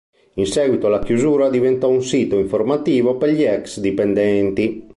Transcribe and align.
In 0.37 0.47
seguito 0.47 0.87
alla 0.87 0.97
chiusura 0.97 1.47
diventò 1.51 1.87
un 1.87 2.01
sito 2.01 2.39
informativo 2.39 3.17
per 3.17 3.29
gli 3.29 3.43
ex-dipendenti. 3.43 4.87